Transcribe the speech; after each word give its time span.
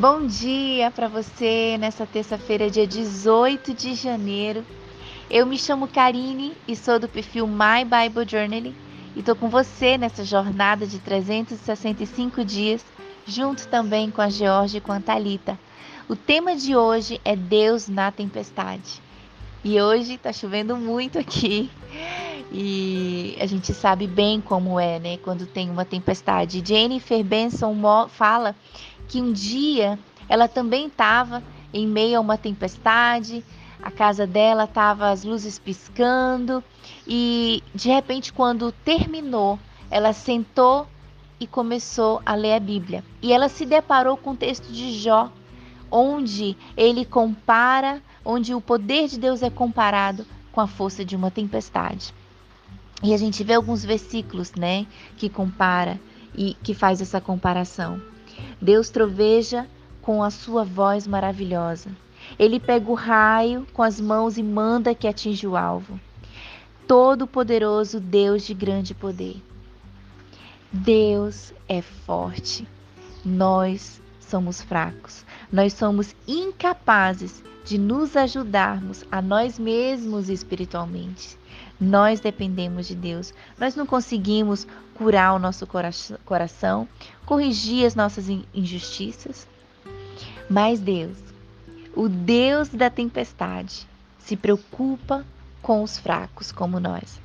Bom 0.00 0.26
dia 0.26 0.90
para 0.90 1.08
você 1.08 1.76
nessa 1.78 2.06
terça-feira, 2.06 2.70
dia 2.70 2.86
18 2.86 3.74
de 3.74 3.92
janeiro. 3.92 4.64
Eu 5.28 5.44
me 5.44 5.58
chamo 5.58 5.86
Karine 5.86 6.54
e 6.66 6.74
sou 6.74 6.98
do 6.98 7.06
perfil 7.06 7.46
My 7.46 7.84
Bible 7.84 8.26
Journaling 8.26 8.74
e 9.14 9.22
tô 9.22 9.36
com 9.36 9.50
você 9.50 9.98
nessa 9.98 10.24
jornada 10.24 10.86
de 10.86 10.98
365 11.00 12.42
dias, 12.42 12.82
junto 13.26 13.68
também 13.68 14.10
com 14.10 14.22
a 14.22 14.30
Georgia 14.30 14.78
e 14.78 14.80
com 14.80 14.90
a 14.90 15.00
Thalita. 15.00 15.58
O 16.08 16.16
tema 16.16 16.56
de 16.56 16.74
hoje 16.74 17.20
é 17.22 17.36
Deus 17.36 17.86
na 17.86 18.10
tempestade. 18.10 19.02
E 19.62 19.78
hoje 19.82 20.16
tá 20.16 20.32
chovendo 20.32 20.78
muito 20.78 21.18
aqui. 21.18 21.70
E 22.52 23.36
a 23.40 23.46
gente 23.46 23.72
sabe 23.72 24.06
bem 24.06 24.40
como 24.40 24.78
é, 24.78 24.98
né? 24.98 25.16
Quando 25.18 25.46
tem 25.46 25.70
uma 25.70 25.84
tempestade. 25.84 26.62
Jennifer 26.64 27.22
Benson 27.22 27.76
fala 28.08 28.56
que 29.06 29.20
um 29.20 29.32
dia 29.32 29.98
ela 30.28 30.48
também 30.48 30.86
estava 30.86 31.42
em 31.72 31.86
meio 31.86 32.18
a 32.18 32.20
uma 32.20 32.36
tempestade, 32.36 33.44
a 33.82 33.90
casa 33.90 34.26
dela 34.26 34.64
estava 34.64 35.10
as 35.10 35.24
luzes 35.24 35.58
piscando 35.58 36.62
e 37.06 37.62
de 37.74 37.88
repente 37.88 38.32
quando 38.32 38.72
terminou, 38.72 39.58
ela 39.90 40.12
sentou 40.12 40.86
e 41.38 41.46
começou 41.46 42.20
a 42.26 42.34
ler 42.34 42.54
a 42.54 42.60
Bíblia. 42.60 43.02
E 43.22 43.32
ela 43.32 43.48
se 43.48 43.64
deparou 43.64 44.16
com 44.16 44.32
o 44.32 44.36
texto 44.36 44.70
de 44.70 44.92
Jó, 44.98 45.32
onde 45.90 46.56
ele 46.76 47.04
compara, 47.04 48.02
onde 48.24 48.54
o 48.54 48.60
poder 48.60 49.08
de 49.08 49.18
Deus 49.18 49.42
é 49.42 49.50
comparado 49.50 50.26
com 50.52 50.60
a 50.60 50.66
força 50.66 51.04
de 51.04 51.16
uma 51.16 51.30
tempestade. 51.30 52.12
E 53.02 53.14
a 53.14 53.16
gente 53.16 53.42
vê 53.42 53.54
alguns 53.54 53.84
versículos, 53.84 54.52
né, 54.52 54.86
que 55.16 55.28
compara 55.28 55.98
e 56.34 56.54
que 56.62 56.74
faz 56.74 57.00
essa 57.00 57.20
comparação. 57.20 58.00
Deus 58.60 58.90
troveja 58.90 59.66
com 60.02 60.22
a 60.22 60.30
sua 60.30 60.64
voz 60.64 61.06
maravilhosa. 61.06 61.90
Ele 62.38 62.60
pega 62.60 62.90
o 62.90 62.94
raio 62.94 63.66
com 63.72 63.82
as 63.82 64.00
mãos 64.00 64.36
e 64.36 64.42
manda 64.42 64.94
que 64.94 65.08
atinja 65.08 65.48
o 65.48 65.56
alvo. 65.56 65.98
Todo-Poderoso 66.86 68.00
Deus 68.00 68.44
de 68.44 68.52
grande 68.52 68.94
poder. 68.94 69.42
Deus 70.72 71.54
é 71.68 71.80
forte. 71.80 72.66
Nós 73.24 74.00
somos 74.20 74.60
fracos. 74.60 75.24
Nós 75.50 75.72
somos 75.72 76.14
incapazes 76.26 77.42
de 77.70 77.78
nos 77.78 78.16
ajudarmos 78.16 79.04
a 79.12 79.22
nós 79.22 79.56
mesmos 79.56 80.28
espiritualmente. 80.28 81.38
Nós 81.80 82.18
dependemos 82.18 82.88
de 82.88 82.96
Deus. 82.96 83.32
Nós 83.60 83.76
não 83.76 83.86
conseguimos 83.86 84.66
curar 84.92 85.34
o 85.34 85.38
nosso 85.38 85.68
coração, 86.24 86.88
corrigir 87.24 87.86
as 87.86 87.94
nossas 87.94 88.28
injustiças. 88.52 89.46
Mas 90.50 90.80
Deus, 90.80 91.16
o 91.94 92.08
Deus 92.08 92.70
da 92.70 92.90
tempestade, 92.90 93.86
se 94.18 94.36
preocupa 94.36 95.24
com 95.62 95.84
os 95.84 95.96
fracos 95.96 96.50
como 96.50 96.80
nós. 96.80 97.20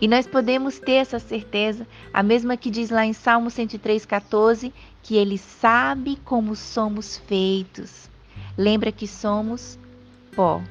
E 0.00 0.08
nós 0.08 0.26
podemos 0.26 0.78
ter 0.78 0.92
essa 0.92 1.18
certeza, 1.18 1.86
a 2.10 2.22
mesma 2.22 2.56
que 2.56 2.70
diz 2.70 2.88
lá 2.88 3.04
em 3.04 3.12
Salmo 3.12 3.50
103,14, 3.50 4.72
que 5.02 5.14
Ele 5.14 5.36
sabe 5.36 6.16
como 6.24 6.56
somos 6.56 7.18
feitos. 7.18 8.13
Lembra 8.56 8.92
que 8.92 9.06
somos 9.06 9.78
pó. 10.34 10.62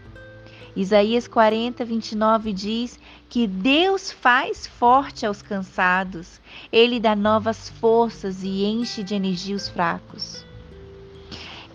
Isaías 0.75 1.27
40, 1.27 1.85
29 1.85 2.51
diz 2.51 2.99
que 3.29 3.45
Deus 3.45 4.11
faz 4.11 4.65
forte 4.65 5.25
aos 5.25 5.41
cansados, 5.41 6.41
Ele 6.71 6.99
dá 6.99 7.15
novas 7.15 7.69
forças 7.69 8.43
e 8.43 8.63
enche 8.63 9.03
de 9.03 9.13
energia 9.13 9.55
os 9.55 9.69
fracos. 9.69 10.45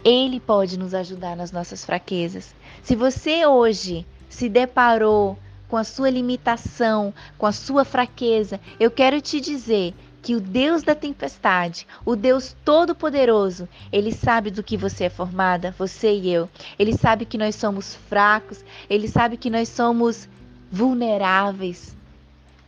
Ele 0.05 0.41
pode 0.41 0.79
nos 0.79 0.95
ajudar 0.95 1.37
nas 1.37 1.53
nossas 1.53 1.85
fraquezas. 1.85 2.55
Se 2.83 2.97
você 2.97 3.47
hoje 3.47 4.07
se 4.29 4.49
deparou 4.49 5.39
com 5.69 5.77
a 5.77 5.85
sua 5.85 6.11
limitação, 6.11 7.13
com 7.37 7.47
a 7.47 7.53
sua 7.53 7.85
fraqueza, 7.85 8.61
eu 8.81 8.91
quero 8.91 9.21
te 9.21 9.41
dizer 9.41 9.95
que 10.29 10.37
o 10.37 10.43
Deus 10.43 10.83
da 10.83 10.95
tempestade, 10.95 11.87
o 12.05 12.15
Deus 12.15 12.55
todo-poderoso, 12.63 13.67
ele 13.91 14.13
sabe 14.13 14.51
do 14.51 14.63
que 14.63 14.77
você 14.77 15.05
é 15.05 15.09
formada, 15.09 15.75
você 15.79 16.13
e 16.13 16.31
eu. 16.31 16.51
Ele 16.79 16.95
sabe 16.95 17.25
que 17.25 17.39
nós 17.39 17.55
somos 17.55 17.95
fracos, 17.95 18.63
ele 18.91 19.09
sabe 19.09 19.39
que 19.39 19.49
nós 19.49 19.71
somos 19.71 20.29
vulneráveis. 20.71 21.97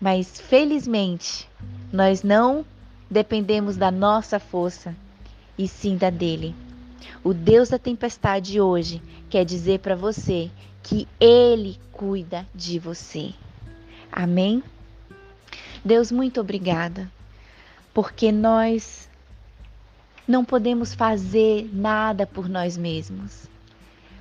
Mas 0.00 0.41
felizmente, 0.41 1.47
nós 1.93 2.22
não 2.22 2.65
dependemos 3.10 3.76
da 3.76 3.91
nossa 3.91 4.41
força, 4.41 4.97
e 5.59 5.69
sim 5.69 5.99
da 5.99 6.09
dele. 6.09 6.54
O 7.22 7.34
Deus 7.34 7.69
da 7.69 7.78
tempestade 7.78 8.59
hoje 8.59 9.03
quer 9.28 9.44
dizer 9.44 9.81
para 9.81 9.94
você 9.94 10.50
que 10.82 11.06
ele 11.20 11.78
cuida 11.93 12.47
de 12.54 12.78
você. 12.78 13.34
Amém? 14.10 14.62
Deus, 15.84 16.10
muito 16.10 16.41
obrigada 16.41 17.19
porque 17.93 18.31
nós 18.31 19.09
não 20.27 20.45
podemos 20.45 20.95
fazer 20.95 21.69
nada 21.73 22.27
por 22.27 22.49
nós 22.49 22.77
mesmos. 22.77 23.49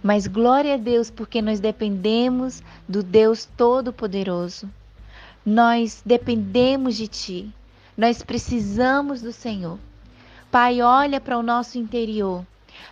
Mas 0.01 0.27
glória 0.27 0.75
a 0.75 0.77
Deus, 0.77 1.11
porque 1.11 1.41
nós 1.41 1.59
dependemos 1.59 2.63
do 2.87 3.03
Deus 3.03 3.45
Todo-Poderoso. 3.45 4.69
Nós 5.45 6.01
dependemos 6.05 6.95
de 6.95 7.07
Ti. 7.07 7.53
Nós 7.97 8.23
precisamos 8.23 9.21
do 9.21 9.31
Senhor. 9.31 9.77
Pai, 10.49 10.81
olha 10.81 11.19
para 11.19 11.37
o 11.37 11.43
nosso 11.43 11.77
interior. 11.77 12.45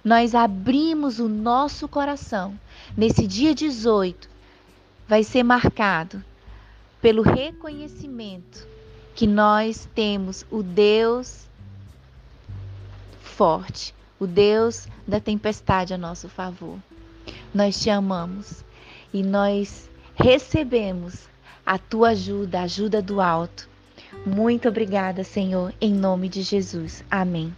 Nós 0.04 0.36
abrimos 0.36 1.18
o 1.20 1.28
nosso 1.28 1.88
coração. 1.88 2.60
Nesse 2.96 3.26
dia 3.26 3.56
18, 3.56 4.30
vai 5.08 5.24
ser 5.24 5.44
marcado 5.44 6.24
pelo 7.02 7.22
reconhecimento 7.22 8.68
que 9.18 9.26
nós 9.26 9.90
temos 9.96 10.46
o 10.52 10.62
Deus 10.62 11.48
forte, 13.20 13.92
o 14.20 14.28
Deus 14.28 14.88
da 15.08 15.20
tempestade 15.20 15.92
a 15.92 15.98
nosso 15.98 16.30
favor. 16.30 16.78
Nós 17.52 17.82
te 17.82 17.90
amamos 17.90 18.64
e 19.12 19.24
nós 19.24 19.90
recebemos 20.16 21.28
a 21.66 21.80
tua 21.80 22.10
ajuda, 22.10 22.60
a 22.60 22.64
ajuda 22.64 23.02
do 23.02 23.20
alto. 23.20 23.68
Muito 24.24 24.70
obrigada, 24.70 25.24
Senhor, 25.24 25.74
em 25.82 25.92
nome 25.92 26.30
de 26.30 26.44
Jesus. 26.44 27.04
Amém. 27.10 27.52